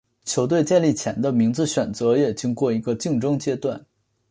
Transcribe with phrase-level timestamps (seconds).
[0.25, 3.85] 球队建立前的名字选择也经过一个竞争阶段。